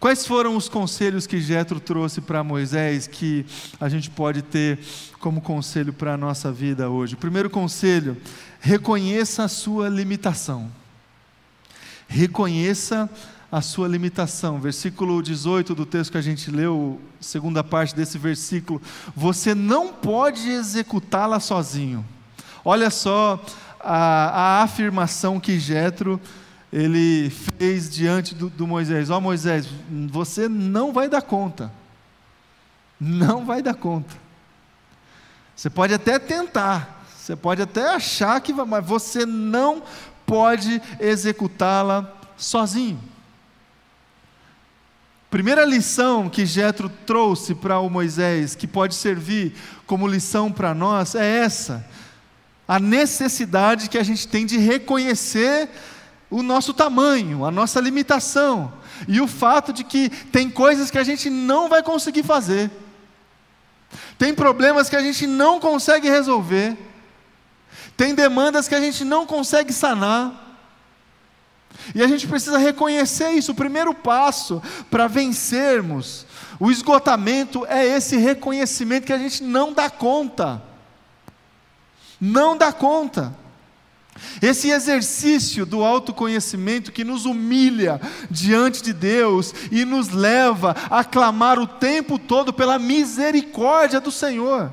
[0.00, 3.44] Quais foram os conselhos que Jetro trouxe para Moisés que
[3.80, 4.78] a gente pode ter
[5.18, 7.16] como conselho para a nossa vida hoje?
[7.16, 8.16] Primeiro conselho,
[8.60, 10.70] reconheça a sua limitação.
[12.06, 13.10] Reconheça
[13.50, 14.60] a sua limitação.
[14.60, 18.80] Versículo 18 do texto que a gente leu, segunda parte desse versículo,
[19.16, 22.06] você não pode executá-la sozinho.
[22.64, 23.44] Olha só
[23.80, 26.20] a, a afirmação que Jetro
[26.72, 29.68] ele fez diante do, do Moisés: Ó oh, Moisés,
[30.10, 31.72] você não vai dar conta.
[33.00, 34.14] Não vai dar conta.
[35.54, 39.82] Você pode até tentar, você pode até achar que vai, mas você não
[40.24, 43.00] pode executá-la sozinho.
[45.30, 49.54] Primeira lição que Jetro trouxe para o Moisés, que pode servir
[49.86, 51.84] como lição para nós, é essa:
[52.66, 55.68] a necessidade que a gente tem de reconhecer
[56.30, 58.72] o nosso tamanho, a nossa limitação,
[59.06, 62.70] e o fato de que tem coisas que a gente não vai conseguir fazer,
[64.18, 66.76] tem problemas que a gente não consegue resolver,
[67.96, 70.46] tem demandas que a gente não consegue sanar,
[71.94, 73.52] e a gente precisa reconhecer isso.
[73.52, 74.60] O primeiro passo
[74.90, 76.26] para vencermos
[76.60, 80.60] o esgotamento é esse reconhecimento que a gente não dá conta.
[82.20, 83.32] Não dá conta.
[84.40, 88.00] Esse exercício do autoconhecimento que nos humilha
[88.30, 94.72] diante de Deus e nos leva a clamar o tempo todo pela misericórdia do Senhor.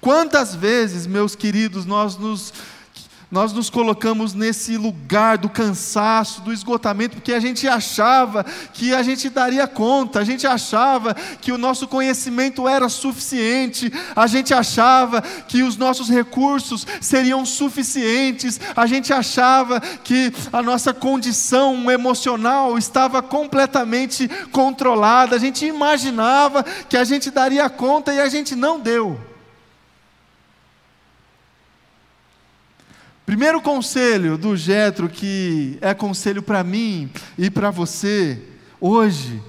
[0.00, 2.52] Quantas vezes, meus queridos, nós nos
[3.30, 9.02] nós nos colocamos nesse lugar do cansaço, do esgotamento, porque a gente achava que a
[9.02, 15.20] gente daria conta, a gente achava que o nosso conhecimento era suficiente, a gente achava
[15.20, 23.20] que os nossos recursos seriam suficientes, a gente achava que a nossa condição emocional estava
[23.22, 29.18] completamente controlada, a gente imaginava que a gente daria conta e a gente não deu.
[33.26, 38.40] Primeiro conselho do Jetro que é conselho para mim e para você
[38.80, 39.42] hoje,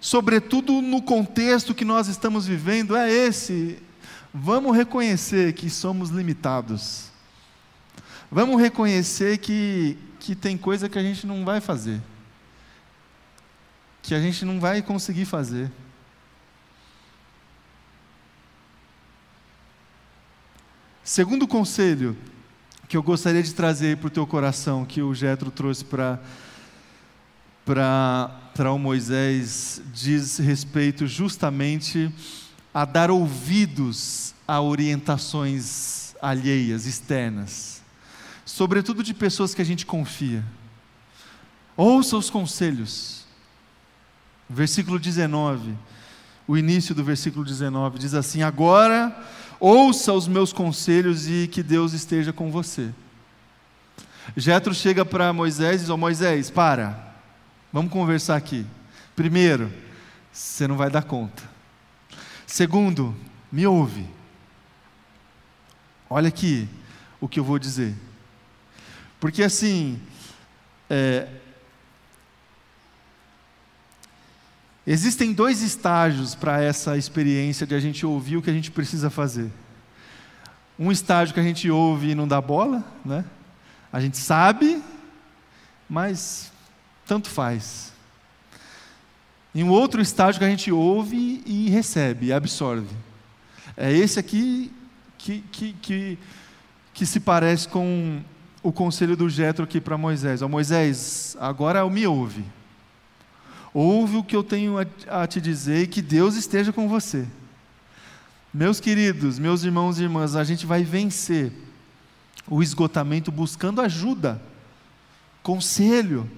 [0.00, 3.78] sobretudo no contexto que nós estamos vivendo, é esse:
[4.32, 7.10] vamos reconhecer que somos limitados.
[8.30, 12.00] Vamos reconhecer que, que tem coisa que a gente não vai fazer,
[14.02, 15.70] que a gente não vai conseguir fazer.
[21.04, 22.16] Segundo conselho,
[22.92, 26.20] que eu gostaria de trazer para o teu coração, que o Jetro trouxe para
[27.64, 32.12] para o Moisés, diz respeito justamente
[32.74, 37.82] a dar ouvidos a orientações alheias, externas,
[38.44, 40.44] sobretudo de pessoas que a gente confia.
[41.74, 43.24] Ouça os conselhos.
[44.50, 45.74] Versículo 19,
[46.46, 49.16] o início do versículo 19 diz assim: Agora
[49.62, 52.90] ouça os meus conselhos e que Deus esteja com você.
[54.36, 57.14] Jetro chega para Moisés e diz: oh, Moisés, para,
[57.72, 58.66] vamos conversar aqui.
[59.14, 59.72] Primeiro,
[60.32, 61.44] você não vai dar conta.
[62.44, 63.14] Segundo,
[63.52, 64.06] me ouve.
[66.10, 66.68] Olha aqui
[67.20, 67.94] o que eu vou dizer.
[69.20, 70.00] Porque assim,
[70.90, 71.28] é,
[74.86, 79.08] Existem dois estágios para essa experiência de a gente ouvir o que a gente precisa
[79.08, 79.50] fazer.
[80.78, 83.24] Um estágio que a gente ouve e não dá bola, né?
[83.92, 84.82] A gente sabe,
[85.88, 86.50] mas
[87.06, 87.92] tanto faz.
[89.54, 92.96] E um outro estágio que a gente ouve e recebe, absorve.
[93.76, 94.72] É esse aqui
[95.16, 96.18] que, que, que,
[96.92, 98.20] que se parece com
[98.62, 100.42] o conselho do Jetro aqui para Moisés.
[100.42, 102.44] Ó, Moisés, agora me ouve.
[103.74, 107.26] Ouve o que eu tenho a, a te dizer e que Deus esteja com você.
[108.52, 111.52] Meus queridos, meus irmãos e irmãs, a gente vai vencer
[112.46, 114.42] o esgotamento buscando ajuda,
[115.42, 116.30] conselho,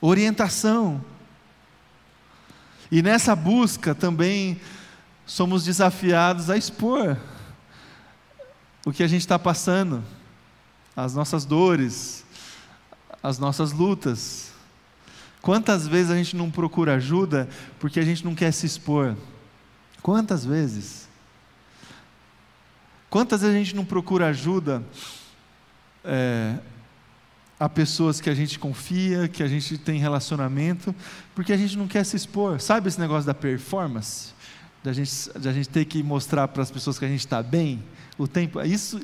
[0.00, 1.04] orientação.
[2.90, 4.60] E nessa busca também
[5.26, 7.18] somos desafiados a expor
[8.84, 10.02] o que a gente está passando,
[10.96, 12.24] as nossas dores,
[13.22, 14.51] as nossas lutas.
[15.42, 17.48] Quantas vezes a gente não procura ajuda
[17.80, 19.16] porque a gente não quer se expor?
[20.00, 21.08] Quantas vezes?
[23.10, 24.82] Quantas vezes a gente não procura ajuda
[26.04, 26.56] é,
[27.58, 30.94] a pessoas que a gente confia, que a gente tem relacionamento,
[31.34, 32.60] porque a gente não quer se expor.
[32.60, 34.32] Sabe esse negócio da performance?
[34.82, 37.82] Da gente, da gente ter que mostrar para as pessoas que a gente está bem
[38.16, 38.60] o tempo.
[38.62, 39.00] Isso,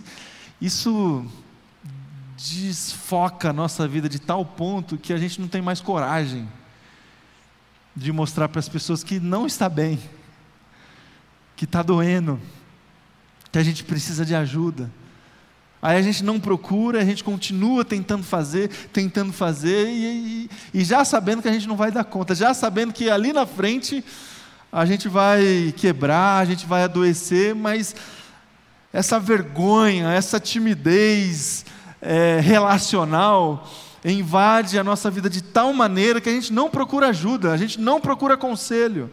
[0.61, 1.27] isso
[2.39, 6.49] desfoca a nossa vida de tal ponto que a gente não tem mais coragem
[7.97, 9.99] de mostrar para as pessoas que não está bem,
[11.57, 12.41] que está doendo,
[13.51, 14.89] que a gente precisa de ajuda.
[15.83, 20.85] Aí a gente não procura, a gente continua tentando fazer, tentando fazer, e, e, e,
[20.85, 24.05] já sabendo que a gente não vai dar conta, já sabendo que ali na frente
[24.71, 27.97] a gente vai quebrar, a gente vai adoecer, mas
[28.93, 31.65] essa vergonha, essa timidez
[32.01, 33.69] é, relacional
[34.05, 37.81] invade a nossa vida de tal maneira que a gente não procura ajuda, a gente
[37.81, 39.11] não procura conselho.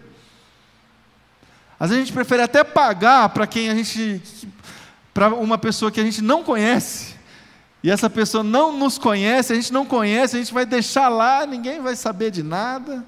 [1.79, 4.21] Às vezes a gente prefere até pagar para quem a gente,
[5.13, 7.15] para uma pessoa que a gente não conhece,
[7.83, 11.45] e essa pessoa não nos conhece, a gente não conhece, a gente vai deixar lá,
[11.45, 13.05] ninguém vai saber de nada.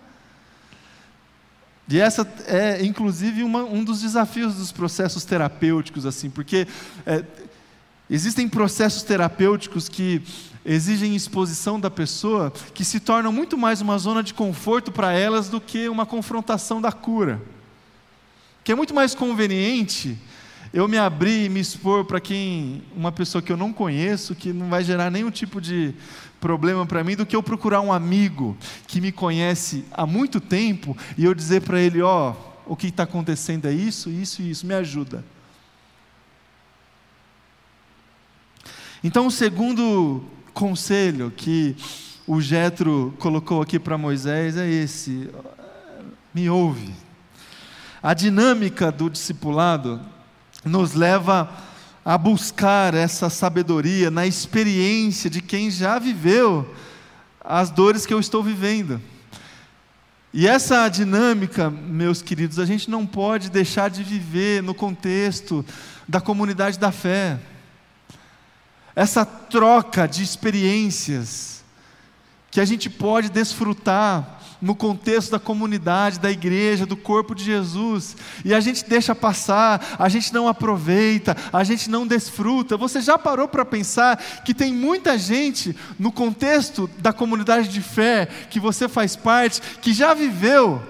[1.89, 6.67] E essa é, inclusive, uma, um dos desafios dos processos terapêuticos, assim, porque
[7.05, 7.23] é,
[8.09, 10.21] existem processos terapêuticos que
[10.65, 15.47] exigem exposição da pessoa, que se tornam muito mais uma zona de conforto para elas
[15.47, 17.41] do que uma confrontação da cura.
[18.63, 20.17] Que é muito mais conveniente
[20.73, 24.51] eu me abrir e me expor para quem, uma pessoa que eu não conheço, que
[24.51, 25.93] não vai gerar nenhum tipo de
[26.39, 30.95] problema para mim, do que eu procurar um amigo que me conhece há muito tempo
[31.17, 34.49] e eu dizer para ele: ó, oh, o que está acontecendo é isso, isso e
[34.49, 35.23] isso, me ajuda.
[39.03, 40.23] Então, o segundo
[40.53, 41.75] conselho que
[42.25, 45.29] o Jetro colocou aqui para Moisés é esse:
[46.33, 46.93] me ouve.
[48.01, 50.01] A dinâmica do discipulado
[50.65, 51.49] nos leva
[52.03, 56.73] a buscar essa sabedoria na experiência de quem já viveu
[57.39, 59.01] as dores que eu estou vivendo.
[60.33, 65.65] E essa dinâmica, meus queridos, a gente não pode deixar de viver no contexto
[66.07, 67.39] da comunidade da fé.
[68.97, 71.63] Essa troca de experiências
[72.49, 78.17] que a gente pode desfrutar no contexto da comunidade, da igreja, do corpo de Jesus,
[78.43, 82.75] e a gente deixa passar, a gente não aproveita, a gente não desfruta.
[82.75, 88.27] Você já parou para pensar que tem muita gente no contexto da comunidade de fé
[88.49, 90.81] que você faz parte, que já viveu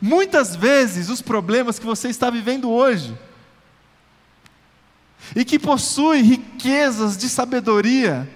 [0.00, 3.25] muitas vezes os problemas que você está vivendo hoje?
[5.34, 8.28] E que possui riquezas de sabedoria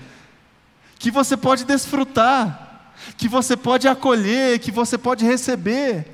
[0.99, 2.71] que você pode desfrutar
[3.17, 6.07] que você pode acolher, que você pode receber.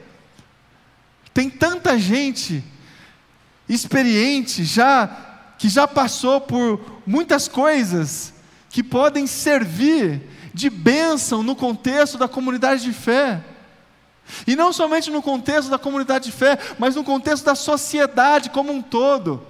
[1.33, 2.65] Tem tanta gente
[3.69, 5.25] experiente já
[5.59, 8.33] que já passou por muitas coisas
[8.69, 10.23] que podem servir
[10.53, 13.43] de bênção no contexto da comunidade de fé.
[14.47, 18.73] E não somente no contexto da comunidade de fé, mas no contexto da sociedade como
[18.73, 19.47] um todo.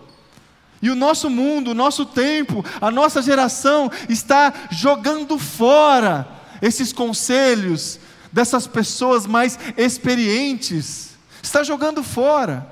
[0.83, 6.29] E o nosso mundo, o nosso tempo, a nossa geração está jogando fora
[6.61, 7.99] esses conselhos
[8.33, 12.71] dessas pessoas mais experientes, está jogando fora.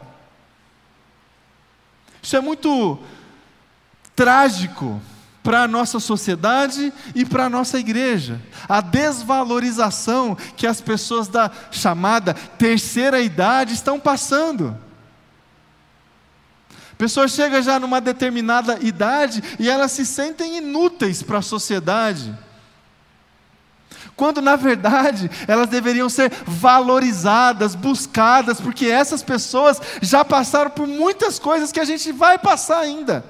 [2.22, 2.98] Isso é muito
[4.14, 5.00] trágico
[5.42, 8.40] para a nossa sociedade e para a nossa igreja.
[8.66, 14.76] A desvalorização que as pessoas da chamada terceira idade estão passando.
[17.04, 22.34] Pessoas chegam já numa determinada idade e elas se sentem inúteis para a sociedade
[24.16, 31.38] quando na verdade elas deveriam ser valorizadas, buscadas, porque essas pessoas já passaram por muitas
[31.38, 33.22] coisas que a gente vai passar ainda.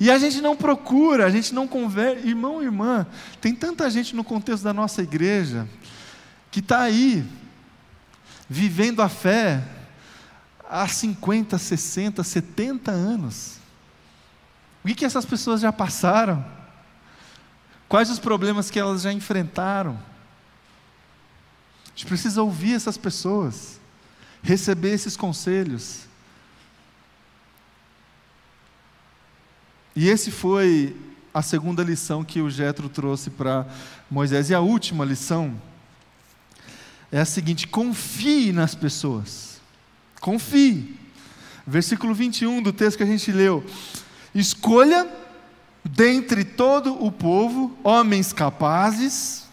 [0.00, 2.26] E a gente não procura, a gente não conversa.
[2.26, 3.06] Irmão irmã,
[3.42, 5.68] tem tanta gente no contexto da nossa igreja
[6.50, 7.22] que está aí,
[8.52, 9.66] vivendo a fé
[10.68, 13.56] há 50, 60, 70 anos.
[14.84, 16.44] O que, que essas pessoas já passaram?
[17.88, 19.98] Quais os problemas que elas já enfrentaram?
[21.86, 23.80] A gente precisa ouvir essas pessoas,
[24.42, 26.02] receber esses conselhos.
[29.96, 30.94] E esse foi
[31.32, 33.66] a segunda lição que o Jetro trouxe para
[34.10, 34.50] Moisés.
[34.50, 35.58] E a última lição
[37.12, 39.60] é a seguinte: confie nas pessoas.
[40.20, 40.98] Confie.
[41.64, 43.64] Versículo 21 do texto que a gente leu.
[44.34, 45.06] Escolha
[45.84, 49.44] dentre todo o povo homens capazes,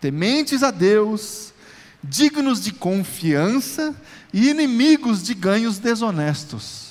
[0.00, 1.52] tementes a Deus,
[2.02, 3.94] dignos de confiança
[4.32, 6.84] e inimigos de ganhos desonestos.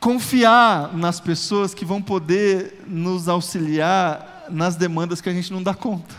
[0.00, 5.74] confiar nas pessoas que vão poder nos auxiliar nas demandas que a gente não dá
[5.74, 6.14] conta,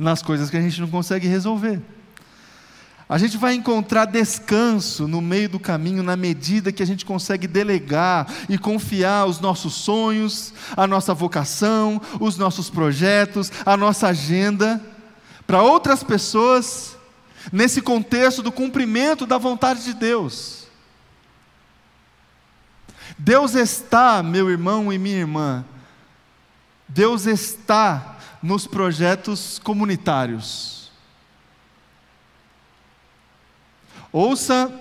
[0.00, 1.78] nas coisas que a gente não consegue resolver.
[3.06, 7.46] A gente vai encontrar descanso no meio do caminho, na medida que a gente consegue
[7.46, 14.80] delegar e confiar os nossos sonhos, a nossa vocação, os nossos projetos, a nossa agenda
[15.46, 16.96] para outras pessoas,
[17.52, 20.68] nesse contexto do cumprimento da vontade de Deus.
[23.18, 25.64] Deus está, meu irmão e minha irmã,
[26.88, 30.90] Deus está nos projetos comunitários.
[34.12, 34.72] Ouça,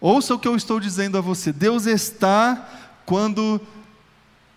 [0.00, 1.52] ouça o que eu estou dizendo a você.
[1.52, 2.68] Deus está
[3.04, 3.60] quando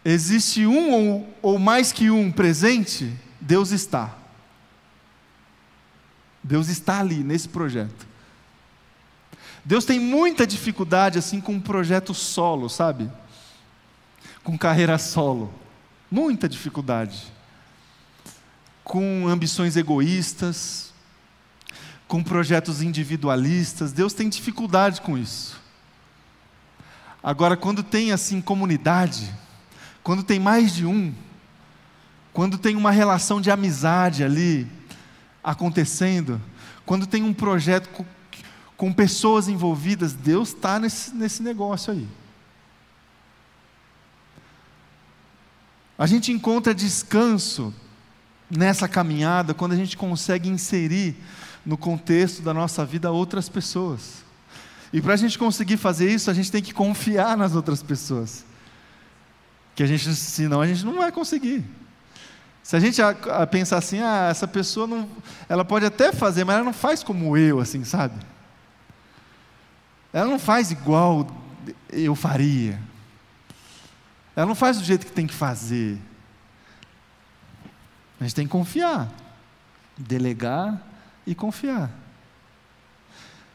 [0.05, 4.15] existe um ou, ou mais que um presente, Deus está.
[6.41, 8.07] Deus está ali nesse projeto.
[9.65, 13.11] Deus tem muita dificuldade assim com um projeto solo, sabe?
[14.43, 15.53] Com carreira solo.
[16.09, 17.31] Muita dificuldade.
[18.89, 20.91] Com ambições egoístas,
[22.07, 23.91] com projetos individualistas.
[23.93, 25.61] Deus tem dificuldade com isso.
[27.21, 29.31] Agora, quando tem assim comunidade,
[30.01, 31.13] quando tem mais de um,
[32.33, 34.67] quando tem uma relação de amizade ali
[35.43, 36.41] acontecendo,
[36.83, 38.03] quando tem um projeto com,
[38.75, 42.07] com pessoas envolvidas, Deus está nesse, nesse negócio aí.
[45.95, 47.71] A gente encontra descanso
[48.49, 51.15] nessa caminhada quando a gente consegue inserir
[51.65, 54.23] no contexto da nossa vida outras pessoas.
[54.91, 58.43] E para a gente conseguir fazer isso, a gente tem que confiar nas outras pessoas.
[59.75, 61.63] Que a gente, senão a gente não vai conseguir.
[62.63, 62.99] Se a gente
[63.51, 65.09] pensar assim, ah, essa pessoa não,
[65.47, 68.15] ela pode até fazer, mas ela não faz como eu, assim, sabe?
[70.11, 71.27] Ela não faz igual
[71.91, 72.79] eu faria.
[74.35, 75.99] Ela não faz do jeito que tem que fazer.
[78.19, 79.09] A gente tem que confiar,
[79.97, 80.81] delegar
[81.25, 81.89] e confiar.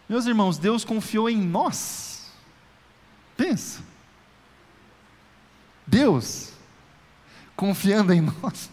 [0.09, 2.31] Meus irmãos, Deus confiou em nós.
[3.37, 3.83] Pensa.
[5.87, 6.53] Deus
[7.55, 8.71] confiando em nós.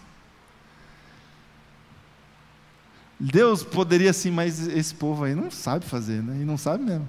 [3.20, 6.42] Deus poderia assim, mas esse povo aí não sabe fazer, né?
[6.42, 7.08] E não sabe mesmo.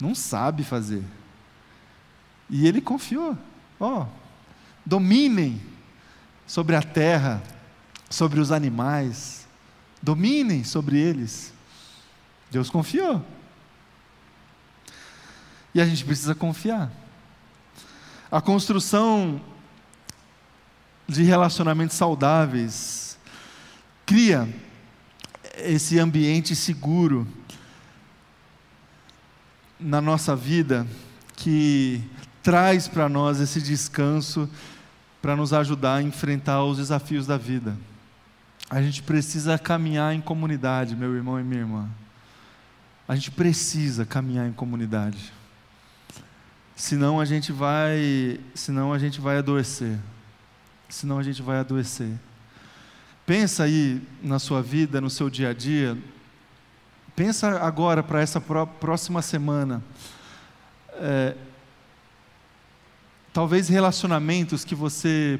[0.00, 1.04] Não sabe fazer.
[2.50, 3.38] E ele confiou.
[3.78, 4.06] Ó, oh,
[4.84, 5.60] dominem
[6.46, 7.42] sobre a terra,
[8.08, 9.46] sobre os animais,
[10.00, 11.52] dominem sobre eles.
[12.50, 13.24] Deus confiou.
[15.74, 16.90] E a gente precisa confiar.
[18.30, 19.40] A construção
[21.08, 23.18] de relacionamentos saudáveis
[24.04, 24.48] cria
[25.58, 27.26] esse ambiente seguro
[29.78, 30.86] na nossa vida
[31.36, 32.02] que
[32.42, 34.48] traz para nós esse descanso
[35.26, 37.76] para nos ajudar a enfrentar os desafios da vida.
[38.70, 41.90] A gente precisa caminhar em comunidade, meu irmão e minha irmã.
[43.08, 45.32] A gente precisa caminhar em comunidade.
[46.76, 49.98] Senão a gente vai, senão a gente vai adoecer.
[50.88, 52.12] Senão a gente vai adoecer.
[53.26, 55.98] Pensa aí na sua vida, no seu dia a dia.
[57.16, 59.82] Pensa agora para essa próxima semana.
[60.92, 61.34] É,
[63.36, 65.38] talvez relacionamentos que você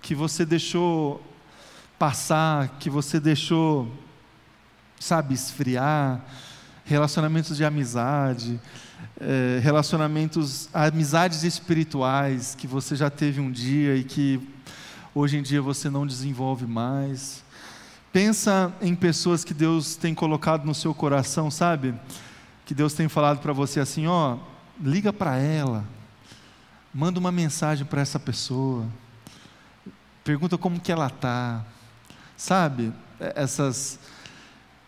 [0.00, 1.20] que você deixou
[1.98, 3.90] passar, que você deixou,
[5.00, 6.24] sabe, esfriar,
[6.84, 8.60] relacionamentos de amizade,
[9.20, 14.40] é, relacionamentos, amizades espirituais que você já teve um dia e que
[15.12, 17.42] hoje em dia você não desenvolve mais.
[18.12, 21.92] Pensa em pessoas que Deus tem colocado no seu coração, sabe?
[22.64, 24.38] Que Deus tem falado para você assim, ó,
[24.80, 25.95] liga para ela,
[26.96, 28.86] manda uma mensagem para essa pessoa,
[30.24, 31.62] pergunta como que ela está,
[32.38, 32.90] Sabe,
[33.20, 33.98] é, essas,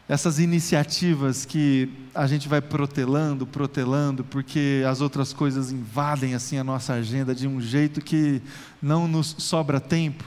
[0.08, 6.64] essas iniciativas que a gente vai protelando, protelando, porque as outras coisas invadem assim a
[6.64, 8.40] nossa agenda de um jeito que
[8.80, 10.24] não nos sobra tempo.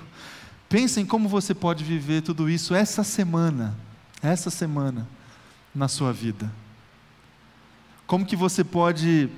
[0.70, 3.76] Pensem como você pode viver tudo isso essa semana,
[4.22, 5.08] essa semana
[5.74, 6.52] na sua vida.
[8.06, 9.30] Como que você pode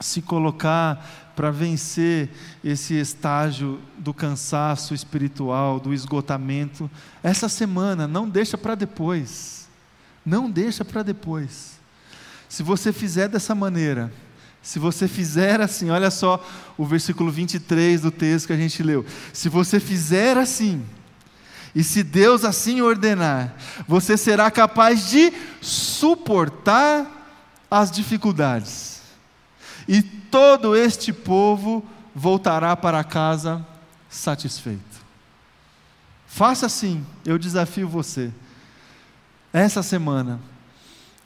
[0.00, 2.30] se colocar para vencer
[2.64, 6.90] esse estágio do cansaço espiritual, do esgotamento,
[7.22, 9.68] essa semana, não deixa para depois.
[10.24, 11.78] Não deixa para depois.
[12.48, 14.12] Se você fizer dessa maneira,
[14.62, 16.44] se você fizer assim, olha só
[16.76, 19.04] o versículo 23 do texto que a gente leu.
[19.32, 20.84] Se você fizer assim,
[21.74, 23.54] e se Deus assim ordenar,
[23.86, 27.06] você será capaz de suportar
[27.70, 28.95] as dificuldades.
[29.88, 31.84] E todo este povo
[32.14, 33.64] voltará para casa
[34.08, 35.04] satisfeito.
[36.26, 38.32] Faça assim, eu desafio você,
[39.52, 40.40] essa semana,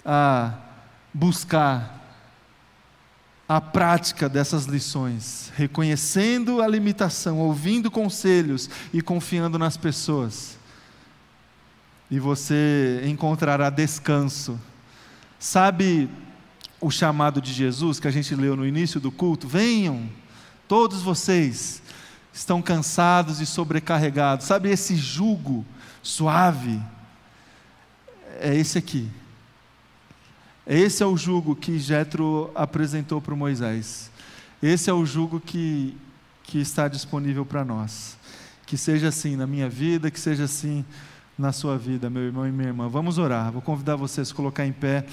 [0.04, 0.54] a
[1.12, 1.98] buscar
[3.48, 10.56] a prática dessas lições, reconhecendo a limitação, ouvindo conselhos e confiando nas pessoas.
[12.08, 14.56] E você encontrará descanso.
[15.36, 16.08] Sabe
[16.80, 19.46] o chamado de Jesus que a gente leu no início do culto?
[19.46, 20.08] Venham,
[20.66, 21.82] todos vocês
[22.32, 24.46] estão cansados e sobrecarregados.
[24.46, 25.64] Sabe esse jugo
[26.02, 26.80] suave?
[28.40, 29.10] É esse aqui.
[30.66, 34.10] Esse é o jugo que Jetro apresentou para Moisés.
[34.62, 35.96] Esse é o jugo que,
[36.44, 38.16] que está disponível para nós.
[38.66, 40.84] Que seja assim na minha vida, que seja assim
[41.36, 42.88] na sua vida, meu irmão e minha irmã.
[42.88, 43.50] Vamos orar.
[43.50, 45.06] Vou convidar você a colocar em pé.